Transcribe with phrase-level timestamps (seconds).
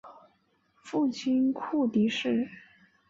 [0.81, 2.47] 父亲厍狄峙。